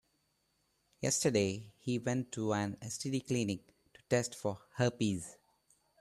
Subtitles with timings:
[0.99, 5.37] Yesterday, he went to an STD clinic to test for herpes.